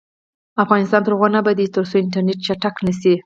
[0.63, 3.13] افغانستان تر هغو نه ابادیږي، ترڅو انټرنیټ چټک نشي.